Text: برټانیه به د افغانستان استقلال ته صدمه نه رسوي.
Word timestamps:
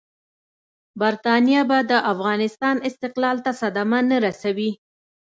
برټانیه 1.01 1.61
به 1.69 1.77
د 1.91 1.93
افغانستان 2.13 2.75
استقلال 2.89 3.37
ته 3.45 3.51
صدمه 3.61 3.99
نه 4.09 4.17
رسوي. 4.25 4.71